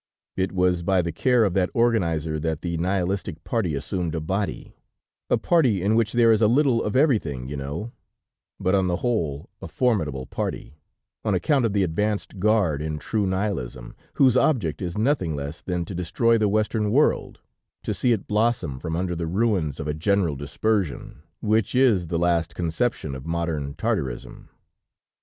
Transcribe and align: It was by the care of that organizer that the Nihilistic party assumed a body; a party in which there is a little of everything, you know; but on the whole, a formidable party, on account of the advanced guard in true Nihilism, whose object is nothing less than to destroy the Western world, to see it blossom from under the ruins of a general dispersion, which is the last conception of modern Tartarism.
It 0.35 0.51
was 0.51 0.81
by 0.81 1.03
the 1.03 1.11
care 1.11 1.43
of 1.43 1.53
that 1.53 1.69
organizer 1.75 2.39
that 2.39 2.63
the 2.63 2.75
Nihilistic 2.75 3.43
party 3.43 3.75
assumed 3.75 4.15
a 4.15 4.19
body; 4.19 4.73
a 5.29 5.37
party 5.37 5.83
in 5.83 5.93
which 5.93 6.13
there 6.13 6.31
is 6.31 6.41
a 6.41 6.47
little 6.47 6.81
of 6.83 6.95
everything, 6.95 7.47
you 7.47 7.55
know; 7.55 7.91
but 8.59 8.73
on 8.73 8.87
the 8.87 8.95
whole, 8.95 9.51
a 9.61 9.67
formidable 9.67 10.25
party, 10.25 10.79
on 11.23 11.35
account 11.35 11.65
of 11.65 11.73
the 11.73 11.83
advanced 11.83 12.39
guard 12.39 12.81
in 12.81 12.97
true 12.97 13.27
Nihilism, 13.27 13.95
whose 14.15 14.35
object 14.35 14.81
is 14.81 14.97
nothing 14.97 15.35
less 15.35 15.61
than 15.61 15.85
to 15.85 15.93
destroy 15.93 16.35
the 16.35 16.49
Western 16.49 16.89
world, 16.89 17.39
to 17.83 17.93
see 17.93 18.11
it 18.11 18.25
blossom 18.25 18.79
from 18.79 18.95
under 18.95 19.15
the 19.15 19.27
ruins 19.27 19.79
of 19.79 19.87
a 19.87 19.93
general 19.93 20.35
dispersion, 20.35 21.21
which 21.41 21.75
is 21.75 22.07
the 22.07 22.17
last 22.17 22.55
conception 22.55 23.13
of 23.13 23.27
modern 23.27 23.75
Tartarism. 23.75 24.49